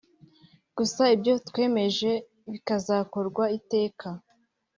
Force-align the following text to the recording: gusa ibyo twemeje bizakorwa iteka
gusa 0.77 1.01
ibyo 1.15 1.33
twemeje 1.47 2.11
bizakorwa 2.51 3.43
iteka 3.57 4.07